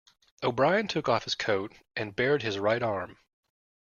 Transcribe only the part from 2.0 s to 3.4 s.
bared his right arm.